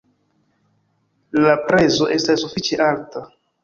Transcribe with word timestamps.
La 1.45 1.53
prezo 1.69 2.11
estas 2.19 2.45
sufiĉe 2.49 2.85
alta. 2.93 3.29